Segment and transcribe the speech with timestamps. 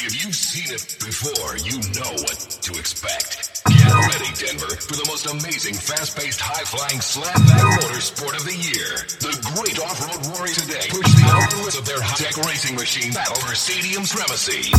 [0.00, 3.64] If you've seen it before, you know what to expect.
[3.66, 8.94] Get ready, Denver, for the most amazing, fast-paced, high-flying, slapback motorsport of the year.
[9.18, 13.56] The great off-road warriors today push the envelope of their high-tech racing machine battle for
[13.56, 14.70] Stadium's supremacy.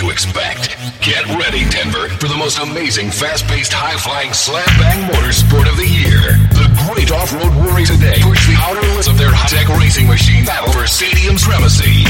[0.00, 0.76] to expect.
[1.02, 5.76] Get ready, Denver, for the most amazing, fast paced, high flying, slam bang motorsport of
[5.76, 6.40] the year.
[6.56, 10.08] The great off road warriors today push the outer limits of their high tech racing
[10.08, 12.08] machine battle for stadium supremacy.